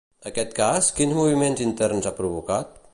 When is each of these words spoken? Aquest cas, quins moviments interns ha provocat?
Aquest 0.29 0.55
cas, 0.59 0.89
quins 1.01 1.15
moviments 1.19 1.65
interns 1.67 2.09
ha 2.13 2.17
provocat? 2.23 2.79